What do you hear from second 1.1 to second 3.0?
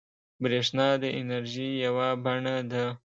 انرژۍ یوه بڼه ده.